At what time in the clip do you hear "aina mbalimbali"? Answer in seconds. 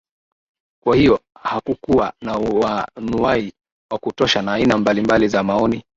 4.53-5.27